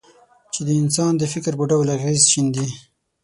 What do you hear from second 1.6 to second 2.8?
ډول اغېز شیندي.